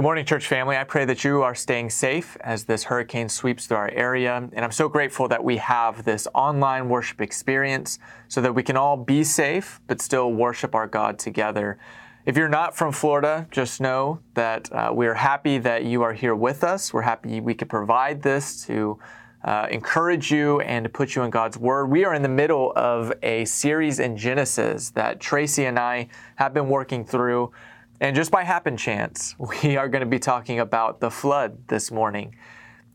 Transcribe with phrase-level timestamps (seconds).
[0.00, 0.78] Good morning, church family.
[0.78, 4.48] I pray that you are staying safe as this hurricane sweeps through our area.
[4.50, 8.78] And I'm so grateful that we have this online worship experience so that we can
[8.78, 11.78] all be safe but still worship our God together.
[12.24, 16.14] If you're not from Florida, just know that uh, we are happy that you are
[16.14, 16.94] here with us.
[16.94, 18.98] We're happy we could provide this to
[19.44, 21.90] uh, encourage you and to put you in God's Word.
[21.90, 26.54] We are in the middle of a series in Genesis that Tracy and I have
[26.54, 27.52] been working through.
[28.00, 31.90] And just by happen chance, we are going to be talking about the flood this
[31.90, 32.34] morning.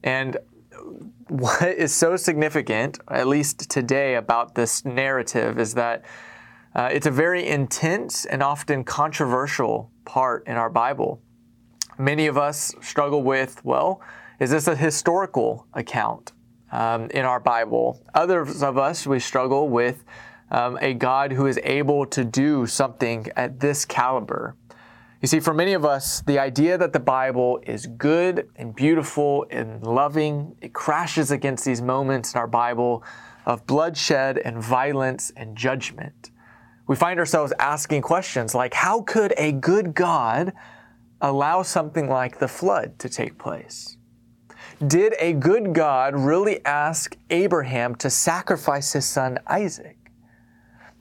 [0.03, 0.38] And
[1.27, 6.03] what is so significant, at least today, about this narrative is that
[6.76, 11.21] uh, it's a very intense and often controversial part in our Bible.
[11.98, 14.01] Many of us struggle with, well,
[14.40, 16.34] is this a historical account
[16.71, 18.03] um, in our Bible?
[18.13, 20.03] Others of us, we struggle with
[20.51, 24.55] um, a God who is able to do something at this caliber.
[25.25, 29.48] You see, for many of us, the idea that the Bible is good and beautiful
[29.49, 33.04] and loving, it crashes against these moments in our Bible
[33.48, 36.29] of bloodshed and violence and judgment.
[36.85, 40.53] We find ourselves asking questions like, how could a good God
[41.20, 43.98] allow something like the flood to take place?
[44.85, 50.04] Did a good God really ask Abraham to sacrifice his son Isaac?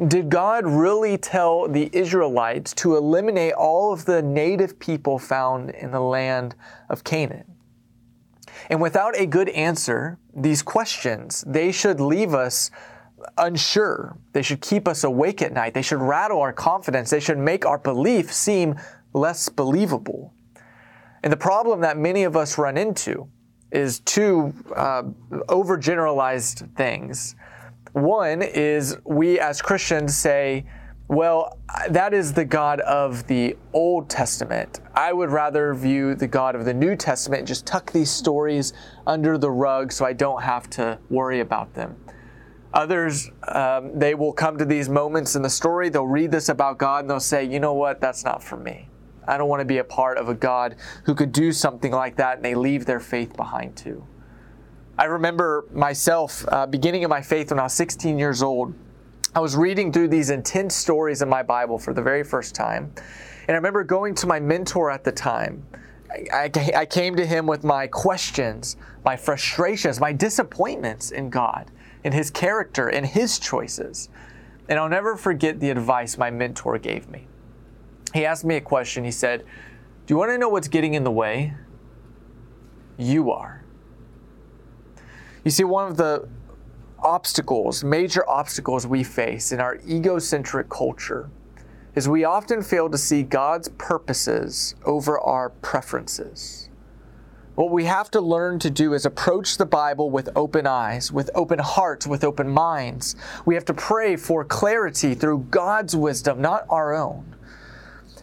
[0.09, 5.93] Did God really tell the Israelites to eliminate all of the native people found in
[5.93, 6.57] the land
[6.89, 7.45] of Canaan?
[8.69, 12.73] And without a good answer, these questions, they should leave us
[13.39, 14.19] unsure.
[14.33, 15.75] They should keep us awake at night.
[15.75, 17.11] They should rattle our confidence.
[17.11, 18.75] They should make our belief seem
[19.13, 20.35] less believable.
[21.23, 23.29] And the problem that many of us run into
[23.71, 27.37] is two uh, overgeneralized things.
[27.95, 30.65] One is we as Christians say,
[31.07, 34.81] well, that is the God of the Old Testament.
[34.95, 38.73] I would rather view the God of the New Testament and just tuck these stories
[39.07, 41.97] under the rug so I don't have to worry about them.
[42.73, 46.79] Others, um, they will come to these moments in the story, they'll read this about
[46.79, 48.89] God, and they'll say, you know what, that's not for me.
[49.29, 50.75] I don't want to be a part of a God
[51.05, 54.05] who could do something like that, and they leave their faith behind too.
[54.97, 58.75] I remember myself, uh, beginning of my faith when I was 16 years old,
[59.35, 62.93] I was reading through these intense stories in my Bible for the very first time.
[63.49, 65.67] And I remember going to my mentor at the time.
[66.11, 71.73] I, I, I came to him with my questions, my frustrations, my disappointments in God,
[72.05, 74.09] in His character, in His choices.
[74.69, 77.27] And I'll never forget the advice my mentor gave me.
[78.15, 79.03] He asked me a question.
[79.05, 79.41] He said,
[80.07, 81.55] Do you want to know what's getting in the way?
[82.97, 83.54] You are.
[85.45, 86.27] You see, one of the
[86.99, 91.29] obstacles, major obstacles we face in our egocentric culture
[91.95, 96.71] is we often fail to see God's purposes over our preferences.
[97.57, 101.31] What we have to learn to do is approach the Bible with open eyes, with
[101.35, 103.15] open hearts, with open minds.
[103.45, 107.34] We have to pray for clarity through God's wisdom, not our own.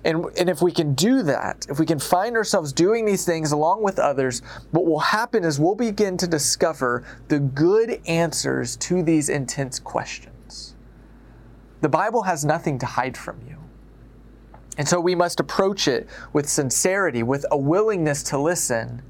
[0.03, 3.51] And, and if we can do that, if we can find ourselves doing these things
[3.51, 4.41] along with others,
[4.71, 10.75] what will happen is we'll begin to discover the good answers to these intense questions.
[11.81, 13.57] The Bible has nothing to hide from you.
[14.77, 19.03] And so we must approach it with sincerity, with a willingness to listen,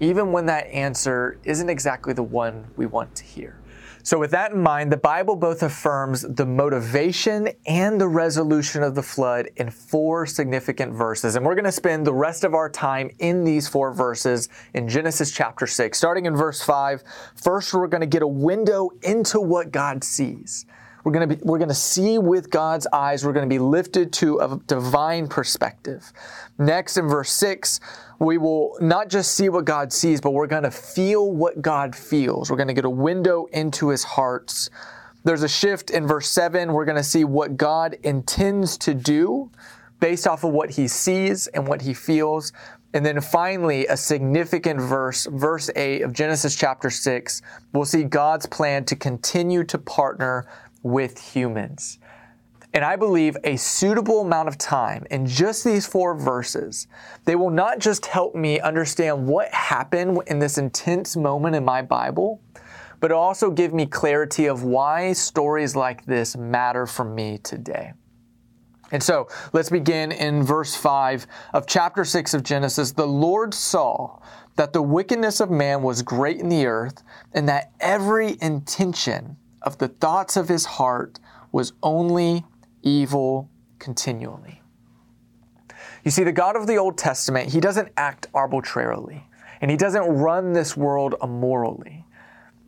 [0.00, 3.60] even when that answer isn't exactly the one we want to hear.
[4.06, 8.94] So, with that in mind, the Bible both affirms the motivation and the resolution of
[8.94, 11.34] the flood in four significant verses.
[11.34, 14.88] And we're going to spend the rest of our time in these four verses in
[14.88, 15.98] Genesis chapter 6.
[15.98, 17.02] Starting in verse 5,
[17.34, 20.66] first we're going to get a window into what God sees.
[21.06, 23.24] We're going to be, we're going to see with God's eyes.
[23.24, 26.12] We're going to be lifted to a divine perspective.
[26.58, 27.78] Next, in verse 6,
[28.18, 31.94] we will not just see what God sees, but we're going to feel what God
[31.94, 32.50] feels.
[32.50, 34.68] We're going to get a window into his hearts.
[35.22, 36.72] There's a shift in verse 7.
[36.72, 39.52] We're going to see what God intends to do
[40.00, 42.52] based off of what he sees and what he feels.
[42.94, 47.42] And then finally, a significant verse, verse 8 of Genesis chapter 6,
[47.72, 50.46] we'll see God's plan to continue to partner
[50.86, 51.98] with humans.
[52.72, 56.86] And I believe a suitable amount of time in just these four verses,
[57.24, 61.80] they will not just help me understand what happened in this intense moment in my
[61.80, 62.42] Bible,
[63.00, 67.92] but also give me clarity of why stories like this matter for me today.
[68.92, 72.92] And so let's begin in verse 5 of chapter 6 of Genesis.
[72.92, 74.20] The Lord saw
[74.56, 77.02] that the wickedness of man was great in the earth,
[77.32, 81.18] and that every intention of the thoughts of his heart
[81.52, 82.44] was only
[82.82, 84.62] evil continually.
[86.04, 89.26] You see, the God of the Old Testament, he doesn't act arbitrarily,
[89.60, 92.04] and he doesn't run this world immorally.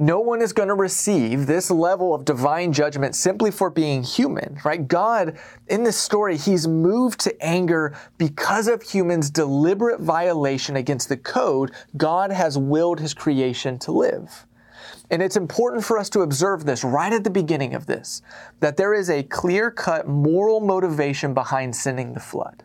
[0.00, 4.58] No one is going to receive this level of divine judgment simply for being human,
[4.64, 4.86] right?
[4.86, 11.16] God, in this story, he's moved to anger because of humans' deliberate violation against the
[11.16, 14.46] code God has willed his creation to live.
[15.10, 18.22] And it's important for us to observe this right at the beginning of this
[18.60, 22.64] that there is a clear cut moral motivation behind sending the flood.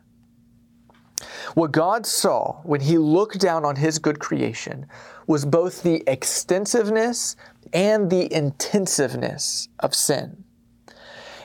[1.53, 4.87] What God saw when he looked down on his good creation
[5.27, 7.35] was both the extensiveness
[7.71, 10.43] and the intensiveness of sin.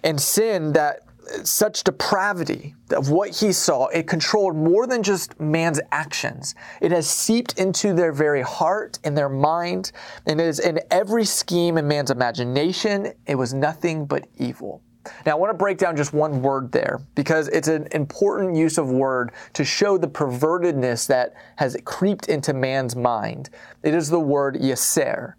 [0.02, 1.00] And sin that
[1.44, 6.54] such depravity of what he saw, it controlled more than just man's actions.
[6.80, 9.92] It has seeped into their very heart and their mind,
[10.26, 13.12] and it is in every scheme in man's imagination.
[13.26, 14.82] It was nothing but evil.
[15.24, 18.78] Now, I want to break down just one word there because it's an important use
[18.78, 23.50] of word to show the pervertedness that has creeped into man's mind.
[23.82, 25.34] It is the word yeser.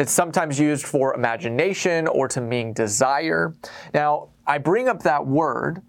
[0.00, 3.54] It's sometimes used for imagination or to mean desire.
[3.92, 5.82] Now, I bring up that word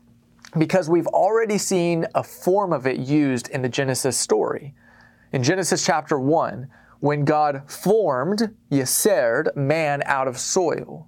[0.58, 4.76] because we've already seen a form of it used in the Genesis story.
[5.32, 6.68] In Genesis chapter 1,
[7.00, 11.08] when God formed, yesered, man out of soil.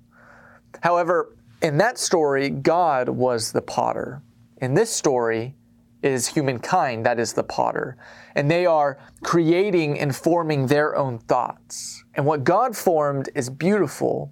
[0.81, 4.21] However, in that story, God was the potter.
[4.61, 5.55] In this story,
[6.03, 7.97] is humankind that is the potter.
[8.35, 12.03] And they are creating and forming their own thoughts.
[12.13, 14.31] And what God formed is beautiful.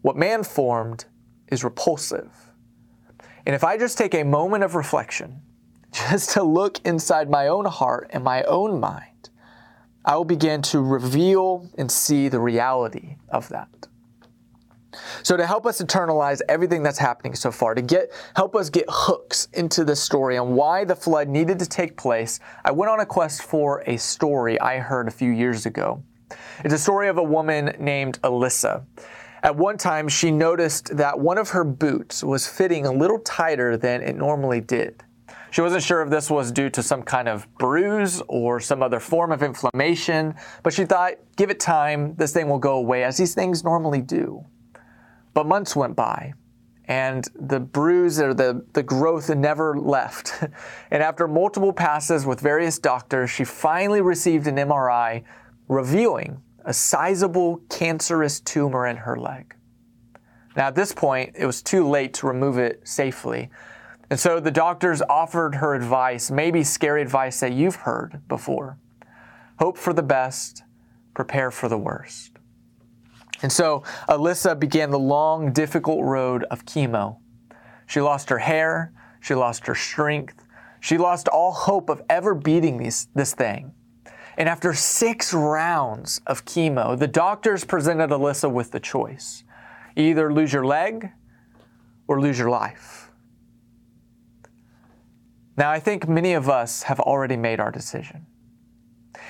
[0.00, 1.04] What man formed
[1.48, 2.30] is repulsive.
[3.44, 5.42] And if I just take a moment of reflection,
[5.92, 9.30] just to look inside my own heart and my own mind,
[10.04, 13.88] I will begin to reveal and see the reality of that.
[15.22, 18.84] So to help us internalize everything that's happening so far, to get help us get
[18.88, 23.00] hooks into the story and why the flood needed to take place, I went on
[23.00, 26.02] a quest for a story I heard a few years ago.
[26.64, 28.84] It's a story of a woman named Alyssa.
[29.42, 33.76] At one time, she noticed that one of her boots was fitting a little tighter
[33.76, 35.02] than it normally did.
[35.50, 39.00] She wasn't sure if this was due to some kind of bruise or some other
[39.00, 43.16] form of inflammation, but she thought, give it time, this thing will go away, as
[43.16, 44.44] these things normally do.
[45.34, 46.34] But months went by,
[46.86, 50.42] and the bruise or the, the growth never left.
[50.90, 55.22] and after multiple passes with various doctors, she finally received an MRI
[55.68, 59.54] revealing a sizable cancerous tumor in her leg.
[60.56, 63.50] Now, at this point, it was too late to remove it safely.
[64.10, 68.78] And so the doctors offered her advice, maybe scary advice that you've heard before
[69.62, 70.64] hope for the best,
[71.14, 72.31] prepare for the worst.
[73.42, 77.18] And so Alyssa began the long, difficult road of chemo.
[77.86, 80.46] She lost her hair, she lost her strength,
[80.80, 83.72] she lost all hope of ever beating these, this thing.
[84.38, 89.44] And after six rounds of chemo, the doctors presented Alyssa with the choice
[89.94, 91.10] either lose your leg
[92.08, 93.10] or lose your life.
[95.56, 98.26] Now, I think many of us have already made our decision.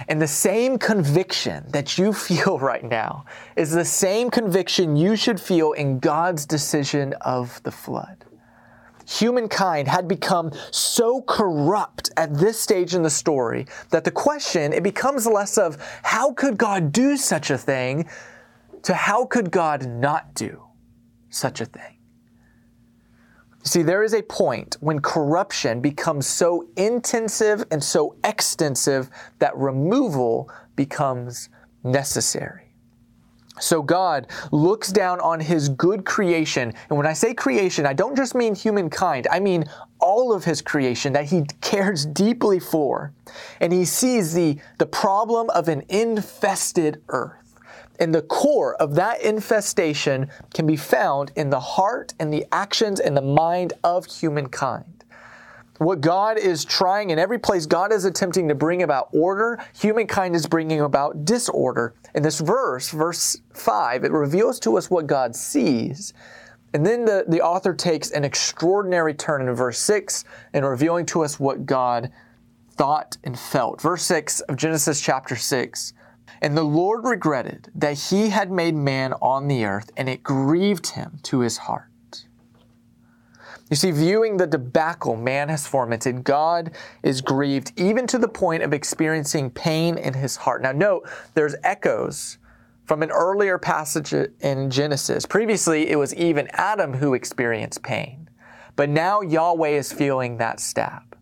[0.09, 3.25] And the same conviction that you feel right now
[3.56, 8.25] is the same conviction you should feel in God's decision of the flood.
[9.06, 14.83] Humankind had become so corrupt at this stage in the story that the question it
[14.83, 18.08] becomes less of how could God do such a thing
[18.82, 20.63] to how could God not do
[21.31, 21.92] such a thing.
[23.64, 30.50] See, there is a point when corruption becomes so intensive and so extensive that removal
[30.74, 31.48] becomes
[31.84, 32.72] necessary.
[33.60, 36.72] So God looks down on his good creation.
[36.88, 39.64] And when I say creation, I don't just mean humankind, I mean
[40.00, 43.12] all of his creation that he cares deeply for.
[43.60, 47.42] And he sees the, the problem of an infested earth.
[48.03, 52.99] And the core of that infestation can be found in the heart and the actions
[52.99, 55.05] and the mind of humankind.
[55.79, 59.65] What God is trying in every place, God is attempting to bring about order.
[59.79, 61.94] Humankind is bringing about disorder.
[62.13, 66.13] In this verse, verse 5, it reveals to us what God sees.
[66.75, 71.23] And then the, the author takes an extraordinary turn in verse 6 in revealing to
[71.23, 72.11] us what God
[72.73, 73.81] thought and felt.
[73.81, 75.93] Verse 6 of Genesis chapter 6
[76.41, 80.89] and the Lord regretted that he had made man on the earth, and it grieved
[80.89, 81.89] him to his heart.
[83.70, 86.72] You see, viewing the debacle man has fomented, God
[87.03, 90.60] is grieved even to the point of experiencing pain in his heart.
[90.60, 92.36] Now, note, there's echoes
[92.84, 95.24] from an earlier passage in Genesis.
[95.24, 98.29] Previously, it was even Adam who experienced pain,
[98.77, 101.17] but now Yahweh is feeling that stab.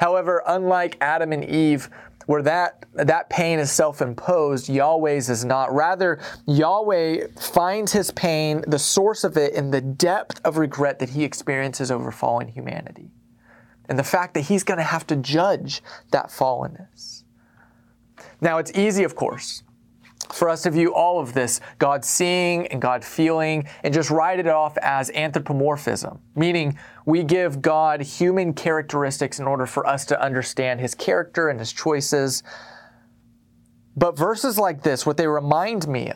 [0.00, 1.88] However, unlike Adam and Eve,
[2.26, 5.72] where that that pain is self-imposed yahweh's is not.
[5.72, 11.10] Rather yahweh finds his pain the source of it in the depth of regret that
[11.10, 13.10] he experiences over fallen humanity.
[13.88, 17.24] And the fact that he's going to have to judge that fallenness.
[18.40, 19.62] Now it's easy of course
[20.32, 24.38] for us to view all of this, God seeing and God feeling, and just write
[24.38, 30.20] it off as anthropomorphism, meaning we give God human characteristics in order for us to
[30.20, 32.42] understand his character and his choices.
[33.96, 36.12] But verses like this, what they remind me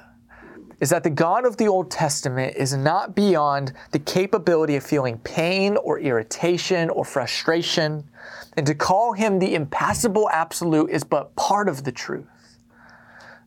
[0.81, 5.19] is that the God of the Old Testament is not beyond the capability of feeling
[5.19, 8.05] pain or irritation or frustration.
[8.57, 12.27] And to call him the impassible absolute is but part of the truth.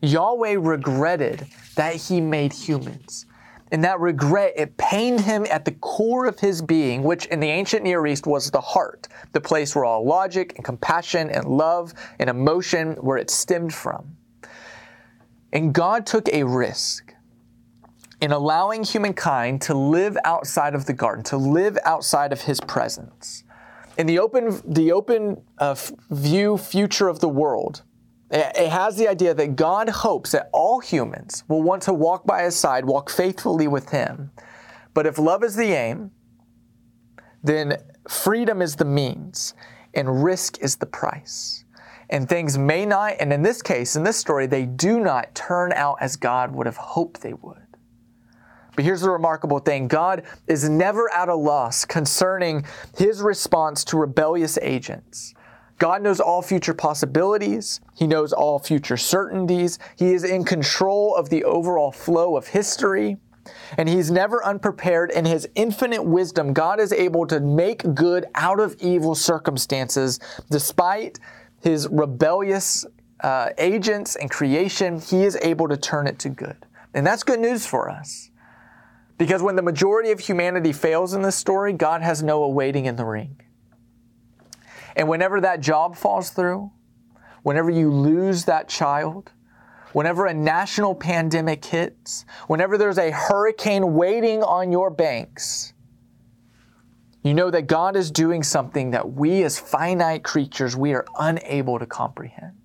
[0.02, 3.26] Yahweh regretted that he made humans.
[3.72, 7.48] And that regret, it pained him at the core of his being, which in the
[7.48, 11.94] ancient Near East was the heart, the place where all logic and compassion and love
[12.20, 14.18] and emotion, where it stemmed from.
[15.54, 17.14] And God took a risk
[18.20, 23.44] in allowing humankind to live outside of the garden, to live outside of his presence.
[23.98, 25.76] In the open, the open uh,
[26.10, 27.84] view future of the world,
[28.32, 32.44] it has the idea that God hopes that all humans will want to walk by
[32.44, 34.32] his side, walk faithfully with him.
[34.94, 36.12] But if love is the aim,
[37.44, 39.54] then freedom is the means
[39.94, 41.66] and risk is the price.
[42.10, 45.72] And things may not, and in this case, in this story, they do not turn
[45.74, 47.58] out as God would have hoped they would.
[48.76, 52.66] But here's the remarkable thing God is never at a loss concerning
[52.98, 55.34] his response to rebellious agents.
[55.82, 57.82] God knows all future possibilities.
[57.96, 59.80] He knows all future certainties.
[59.96, 63.18] He is in control of the overall flow of history.
[63.80, 65.10] And he's never unprepared.
[65.10, 70.20] In his infinite wisdom, God is able to make good out of evil circumstances
[70.52, 71.20] despite
[71.64, 72.86] his rebellious
[73.22, 75.00] uh, agents and creation.
[75.00, 76.64] He is able to turn it to good.
[76.94, 78.30] And that's good news for us.
[79.18, 82.98] Because when the majority of humanity fails in this story, God has Noah waiting in
[82.98, 83.42] the ring.
[84.96, 86.72] And whenever that job falls through,
[87.44, 89.32] whenever you lose that child,
[89.94, 95.74] whenever a national pandemic hits, whenever there's a hurricane waiting on your banks,
[97.24, 101.78] you know that God is doing something that we as finite creatures, we are unable
[101.78, 102.56] to comprehend.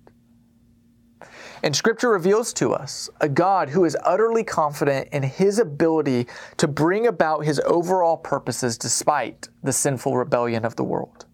[1.63, 6.67] And scripture reveals to us a God who is utterly confident in his ability to
[6.67, 11.26] bring about his overall purposes despite the sinful rebellion of the world.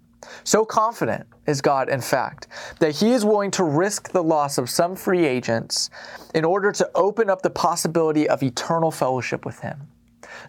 [0.43, 2.47] So confident is God, in fact,
[2.79, 5.89] that He is willing to risk the loss of some free agents
[6.33, 9.87] in order to open up the possibility of eternal fellowship with Him.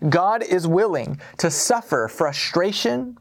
[0.08, 3.18] God is willing to suffer frustration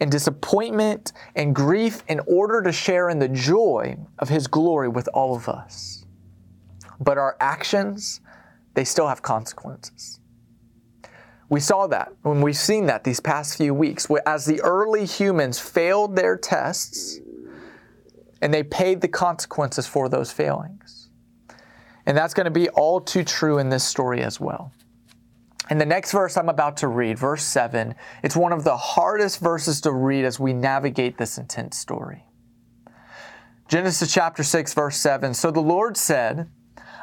[0.00, 5.08] and disappointment and grief in order to share in the joy of His glory with
[5.14, 6.04] all of us.
[7.00, 8.20] But our actions,
[8.74, 10.20] they still have consequences.
[11.54, 15.60] We saw that when we've seen that these past few weeks, as the early humans
[15.60, 17.20] failed their tests
[18.42, 21.10] and they paid the consequences for those failings.
[22.06, 24.72] And that's going to be all too true in this story as well.
[25.70, 27.94] And the next verse I'm about to read, verse 7,
[28.24, 32.24] it's one of the hardest verses to read as we navigate this intense story.
[33.68, 36.50] Genesis chapter 6, verse 7 So the Lord said,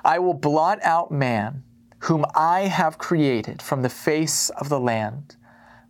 [0.03, 1.63] I will blot out man
[2.01, 5.35] whom I have created from the face of the land,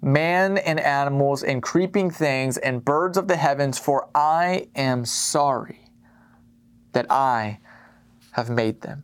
[0.02, 5.86] man and animals and creeping things and birds of the heavens, for I am sorry
[6.92, 7.60] that I
[8.32, 9.04] have made them.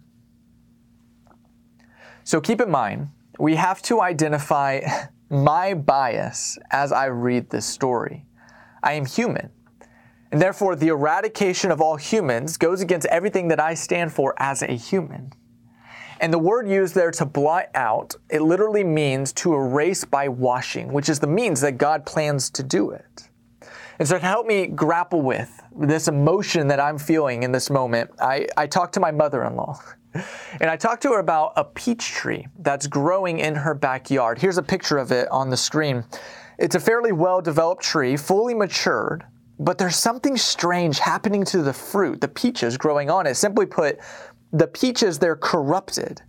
[2.25, 3.07] So keep in mind,
[3.39, 4.81] we have to identify
[5.29, 8.25] my bias as I read this story.
[8.83, 9.49] I am human.
[10.29, 14.61] And therefore, the eradication of all humans goes against everything that I stand for as
[14.61, 15.31] a human.
[16.19, 20.91] And the word used there to blot out, it literally means to erase by washing,
[20.91, 23.29] which is the means that God plans to do it.
[24.00, 28.12] And so to help me grapple with this emotion that I'm feeling in this moment,
[28.19, 29.79] I, I talked to my mother-in-law.
[30.59, 34.39] And I talked to her about a peach tree that's growing in her backyard.
[34.39, 36.05] Here's a picture of it on the screen.
[36.57, 39.25] It's a fairly well developed tree, fully matured,
[39.59, 43.36] but there's something strange happening to the fruit, the peaches growing on it.
[43.36, 44.00] Simply put,
[44.51, 46.22] the peaches, they're corrupted.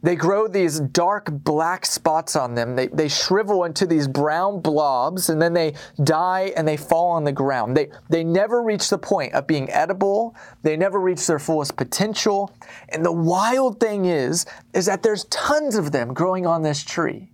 [0.00, 2.76] They grow these dark black spots on them.
[2.76, 5.74] They, they shrivel into these brown blobs and then they
[6.04, 7.76] die and they fall on the ground.
[7.76, 10.36] They, they never reach the point of being edible.
[10.62, 12.54] They never reach their fullest potential.
[12.90, 17.32] And the wild thing is, is that there's tons of them growing on this tree.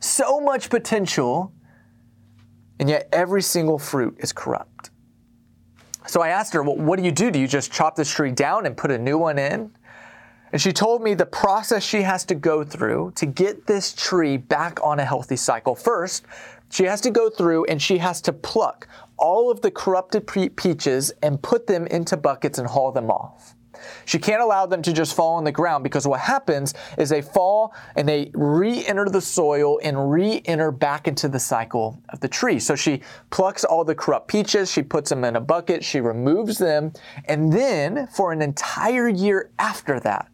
[0.00, 1.52] So much potential,
[2.78, 4.90] and yet every single fruit is corrupt.
[6.10, 7.30] So I asked her, well, what do you do?
[7.30, 9.70] Do you just chop this tree down and put a new one in?
[10.50, 14.36] And she told me the process she has to go through to get this tree
[14.36, 15.76] back on a healthy cycle.
[15.76, 16.24] First,
[16.68, 18.88] she has to go through and she has to pluck
[19.18, 20.26] all of the corrupted
[20.56, 23.54] peaches and put them into buckets and haul them off.
[24.04, 27.22] She can't allow them to just fall on the ground because what happens is they
[27.22, 32.20] fall and they re enter the soil and re enter back into the cycle of
[32.20, 32.58] the tree.
[32.58, 36.58] So she plucks all the corrupt peaches, she puts them in a bucket, she removes
[36.58, 36.92] them,
[37.26, 40.28] and then for an entire year after that,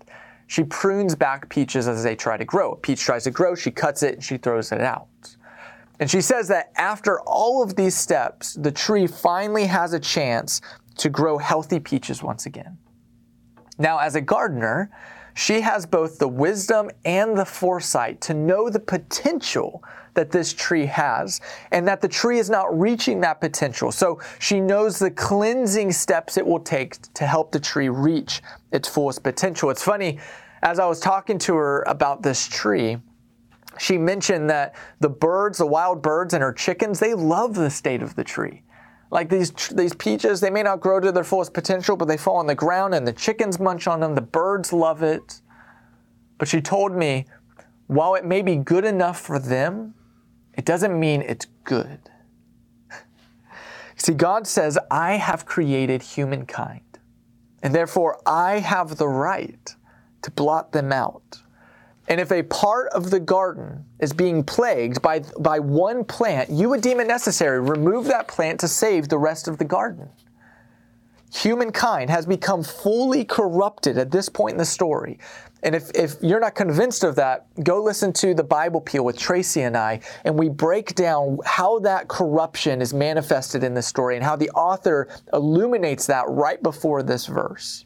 [0.47, 2.73] she prunes back peaches as they try to grow.
[2.73, 5.09] A peach tries to grow, she cuts it, and she throws it out.
[5.99, 10.61] And she says that after all of these steps, the tree finally has a chance
[10.99, 12.79] to grow healthy peaches once again.
[13.79, 14.91] Now, as a gardener,
[15.35, 20.87] she has both the wisdom and the foresight to know the potential that this tree
[20.87, 21.43] has
[21.73, 23.93] and that the tree is not reaching that potential.
[23.93, 28.41] So she knows the cleansing steps it will take to help the tree reach
[28.73, 29.69] its fullest potential.
[29.69, 30.19] It's funny,
[30.63, 32.97] as I was talking to her about this tree,
[33.79, 38.03] she mentioned that the birds, the wild birds and her chickens, they love the state
[38.03, 38.63] of the tree.
[39.11, 42.37] Like these these peaches, they may not grow to their fullest potential, but they fall
[42.37, 44.15] on the ground and the chickens munch on them.
[44.15, 45.41] The birds love it.
[46.39, 47.27] But she told me,
[47.87, 49.95] while it may be good enough for them,
[50.55, 52.11] it doesn't mean it's good.
[53.97, 56.99] See, God says, I have created humankind,
[57.63, 59.75] and therefore I have the right
[60.23, 61.43] to blot them out.
[62.09, 66.69] And if a part of the garden is being plagued by, by one plant, you
[66.69, 70.09] would deem it necessary remove that plant to save the rest of the garden.
[71.35, 75.19] Humankind has become fully corrupted at this point in the story.
[75.63, 79.19] And if, if you're not convinced of that, go listen to the Bible Peel with
[79.19, 84.15] Tracy and I, and we break down how that corruption is manifested in this story
[84.17, 87.85] and how the author illuminates that right before this verse.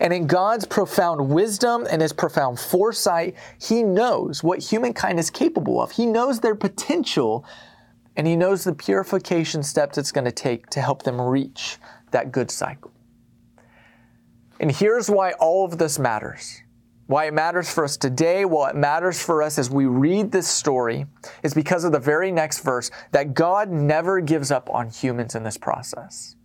[0.00, 5.80] And in God's profound wisdom and his profound foresight, he knows what humankind is capable
[5.80, 5.92] of.
[5.92, 7.44] He knows their potential
[8.16, 11.78] and he knows the purification steps it's going to take to help them reach
[12.10, 12.90] that good cycle.
[14.60, 16.62] And here's why all of this matters.
[17.06, 20.46] Why it matters for us today, why it matters for us as we read this
[20.46, 21.06] story,
[21.42, 25.42] is because of the very next verse that God never gives up on humans in
[25.42, 26.36] this process.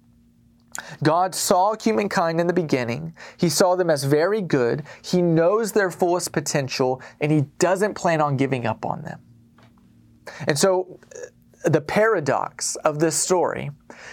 [1.04, 3.16] God saw humankind in the beginning.
[3.38, 4.84] He saw them as very good.
[5.02, 9.20] He knows their fullest potential, and He doesn't plan on giving up on them.
[10.48, 13.72] And so, uh, the paradox of this story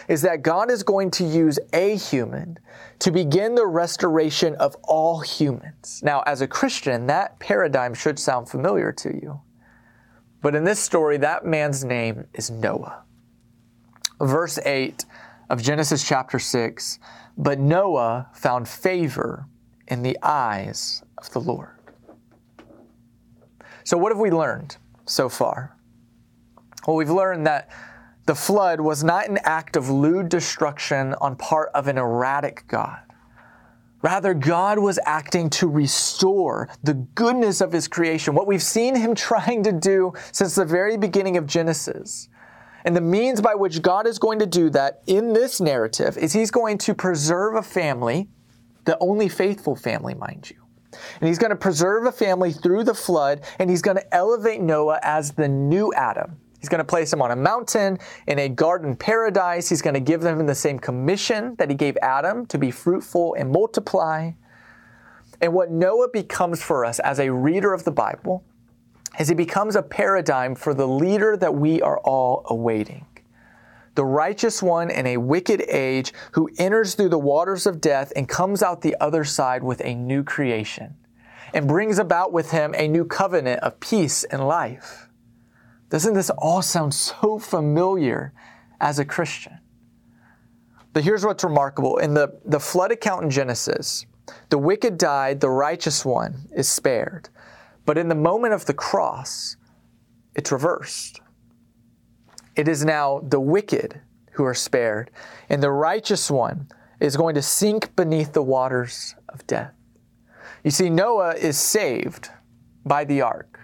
[0.09, 2.59] is that God is going to use a human
[3.01, 6.01] to begin the restoration of all humans.
[6.03, 9.41] Now, as a Christian, that paradigm should sound familiar to you.
[10.41, 13.05] But in this story, that man's name is Noah.
[14.21, 15.05] Verse 8
[15.51, 16.99] of Genesis chapter 6.
[17.37, 19.47] But Noah found favor
[19.89, 21.71] in the eyes of the Lord.
[23.85, 25.77] So, what have we learned so far?
[26.87, 27.71] Well, we've learned that
[28.27, 33.01] the flood was not an act of lewd destruction on part of an erratic God.
[34.01, 39.15] Rather, God was acting to restore the goodness of His creation, what we've seen Him
[39.15, 42.29] trying to do since the very beginning of Genesis.
[42.85, 46.33] And the means by which God is going to do that in this narrative is
[46.33, 48.29] He's going to preserve a family,
[48.85, 50.57] the only faithful family, mind you.
[51.21, 54.61] And He's going to preserve a family through the flood, and He's going to elevate
[54.61, 56.39] Noah as the new Adam.
[56.65, 59.69] He's going to place him on a mountain in a garden paradise.
[59.69, 63.35] He's going to give them the same commission that he gave Adam to be fruitful
[63.35, 64.31] and multiply.
[65.43, 68.45] And what Noah becomes for us as a reader of the Bible
[69.19, 73.07] as he becomes a paradigm for the leader that we are all awaiting.
[73.95, 78.29] The righteous one in a wicked age who enters through the waters of death and
[78.29, 80.97] comes out the other side with a new creation
[81.53, 85.09] and brings about with him a new covenant of peace and life.
[85.91, 88.33] Doesn't this all sound so familiar
[88.81, 89.59] as a Christian?
[90.93, 91.99] But here's what's remarkable.
[91.99, 94.07] In the, the flood account in Genesis,
[94.49, 97.29] the wicked died, the righteous one is spared.
[97.85, 99.57] But in the moment of the cross,
[100.35, 101.21] it's reversed.
[102.57, 104.01] It is now the wicked
[104.33, 105.11] who are spared,
[105.49, 106.69] and the righteous one
[107.01, 109.73] is going to sink beneath the waters of death.
[110.63, 112.31] You see, Noah is saved
[112.85, 113.61] by the ark.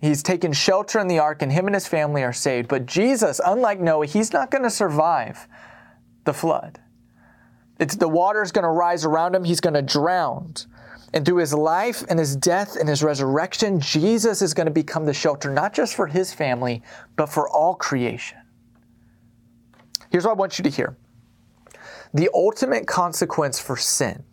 [0.00, 2.68] He's taken shelter in the ark, and him and his family are saved.
[2.68, 5.48] But Jesus, unlike Noah, he's not going to survive
[6.24, 6.80] the flood.
[7.78, 9.44] It's the water is going to rise around him.
[9.44, 10.54] He's going to drown.
[11.12, 15.06] And through his life and his death and his resurrection, Jesus is going to become
[15.06, 16.82] the shelter, not just for his family,
[17.16, 18.38] but for all creation.
[20.10, 20.96] Here's what I want you to hear
[22.14, 24.24] the ultimate consequence for sin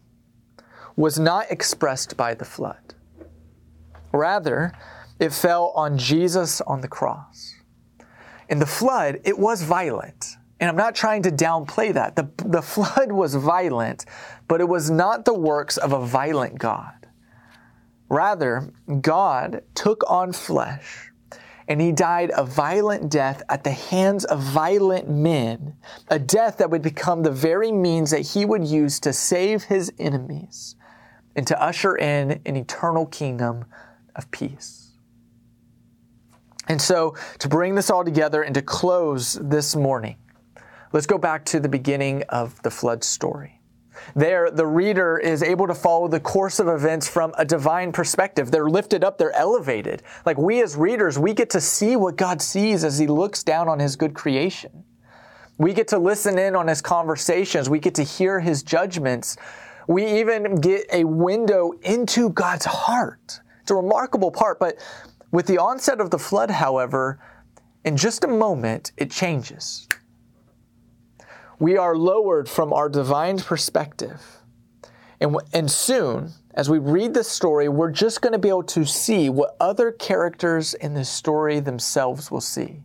[0.95, 2.93] was not expressed by the flood.
[4.12, 4.73] Rather,
[5.19, 7.55] it fell on Jesus on the cross.
[8.47, 10.38] In the flood, it was violent.
[10.63, 12.15] And I'm not trying to downplay that.
[12.15, 14.06] The, the flood was violent,
[14.47, 17.06] but it was not the works of a violent God.
[18.08, 18.71] Rather,
[19.02, 21.12] God took on flesh
[21.67, 25.76] and he died a violent death at the hands of violent men,
[26.08, 29.91] a death that would become the very means that he would use to save his
[29.99, 30.78] enemies
[31.36, 33.65] and to usher in an eternal kingdom
[34.15, 34.93] of peace.
[36.69, 40.15] And so, to bring this all together and to close this morning,
[40.93, 43.60] let's go back to the beginning of the flood story.
[44.15, 48.51] There, the reader is able to follow the course of events from a divine perspective.
[48.51, 50.03] They're lifted up, they're elevated.
[50.25, 53.67] Like we as readers, we get to see what God sees as He looks down
[53.67, 54.84] on His good creation.
[55.58, 59.38] We get to listen in on His conversations, we get to hear His judgments.
[59.86, 63.41] We even get a window into God's heart.
[63.62, 64.77] It's a remarkable part, but
[65.32, 67.19] with the onset of the flood, however,
[67.84, 69.89] in just a moment, it changes
[71.63, 74.21] we are lowered from our divine perspective.
[75.21, 78.84] And, and soon, as we read this story, we're just going to be able to
[78.84, 82.84] see what other characters in this story themselves will see.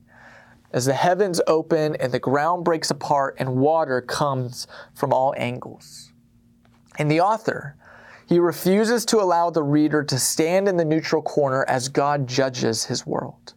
[0.73, 6.13] As the heavens open and the ground breaks apart and water comes from all angles.
[7.01, 7.75] And the author,
[8.29, 12.85] he refuses to allow the reader to stand in the neutral corner as God judges
[12.85, 13.55] his world.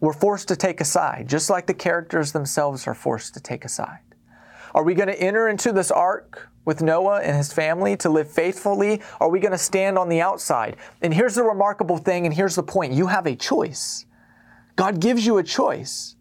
[0.00, 3.64] We're forced to take a side, just like the characters themselves are forced to take
[3.64, 4.00] a side.
[4.74, 8.30] Are we going to enter into this ark with Noah and his family to live
[8.30, 9.00] faithfully?
[9.20, 10.76] Are we going to stand on the outside?
[11.02, 14.06] And here's the remarkable thing, and here's the point you have a choice.
[14.76, 16.16] God gives you a choice.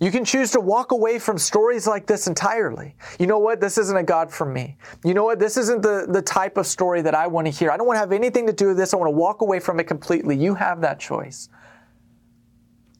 [0.00, 2.94] You can choose to walk away from stories like this entirely.
[3.18, 3.60] You know what?
[3.60, 4.78] This isn't a God for me.
[5.04, 5.38] You know what?
[5.38, 7.70] This isn't the, the type of story that I want to hear.
[7.70, 8.94] I don't want to have anything to do with this.
[8.94, 10.38] I want to walk away from it completely.
[10.38, 11.50] You have that choice.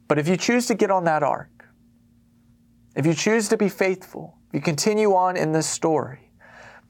[0.09, 1.65] But if you choose to get on that ark,
[2.95, 6.31] if you choose to be faithful, you continue on in this story.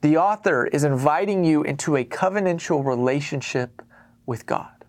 [0.00, 3.82] The author is inviting you into a covenantal relationship
[4.24, 4.84] with God.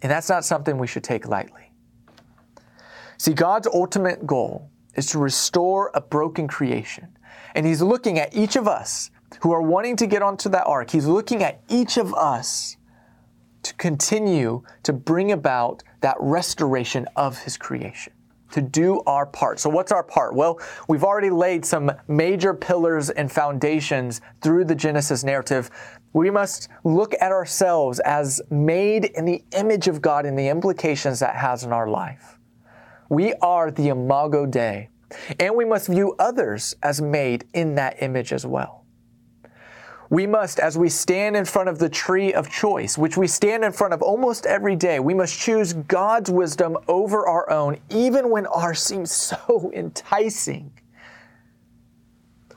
[0.00, 1.72] And that's not something we should take lightly.
[3.18, 7.16] See, God's ultimate goal is to restore a broken creation.
[7.54, 10.90] And He's looking at each of us who are wanting to get onto that ark.
[10.90, 12.76] He's looking at each of us
[13.62, 18.12] to continue to bring about that restoration of His creation
[18.54, 19.58] to do our part.
[19.58, 20.32] So, what's our part?
[20.32, 25.70] Well, we've already laid some major pillars and foundations through the Genesis narrative.
[26.12, 31.18] We must look at ourselves as made in the image of God and the implications
[31.18, 32.38] that has in our life.
[33.08, 34.88] We are the Imago Dei,
[35.40, 38.83] and we must view others as made in that image as well.
[40.10, 43.64] We must, as we stand in front of the tree of choice, which we stand
[43.64, 48.30] in front of almost every day, we must choose God's wisdom over our own, even
[48.30, 50.70] when ours seems so enticing.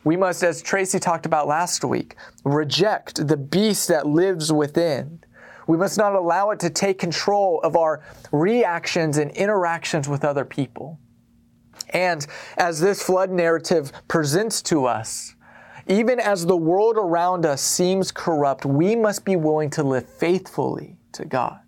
[0.03, 5.19] We must, as Tracy talked about last week, reject the beast that lives within.
[5.67, 10.45] We must not allow it to take control of our reactions and interactions with other
[10.45, 10.97] people.
[11.89, 12.25] And
[12.57, 15.35] as this flood narrative presents to us,
[15.87, 20.97] even as the world around us seems corrupt, we must be willing to live faithfully
[21.13, 21.59] to God,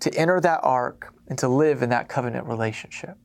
[0.00, 3.16] to enter that ark, and to live in that covenant relationship.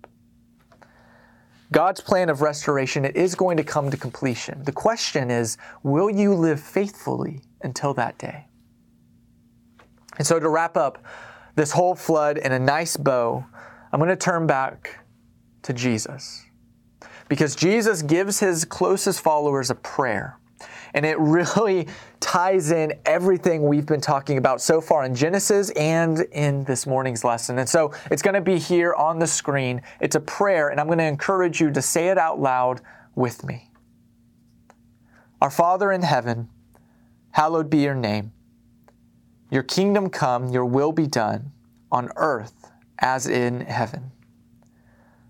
[1.72, 4.64] God's plan of restoration it is going to come to completion.
[4.64, 8.46] The question is, will you live faithfully until that day?
[10.18, 11.04] And so to wrap up
[11.56, 13.46] this whole flood in a nice bow,
[13.92, 15.00] I'm going to turn back
[15.64, 16.46] to Jesus
[17.34, 20.38] because Jesus gives his closest followers a prayer.
[20.94, 21.88] And it really
[22.20, 27.24] ties in everything we've been talking about so far in Genesis and in this morning's
[27.24, 27.58] lesson.
[27.58, 29.82] And so it's going to be here on the screen.
[30.00, 32.82] It's a prayer, and I'm going to encourage you to say it out loud
[33.16, 33.72] with me.
[35.42, 36.50] Our Father in heaven,
[37.32, 38.32] hallowed be your name.
[39.50, 41.52] Your kingdom come, your will be done
[41.92, 42.70] on earth
[43.00, 44.12] as in heaven.